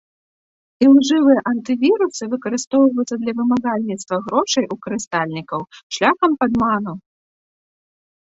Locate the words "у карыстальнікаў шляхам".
4.75-6.31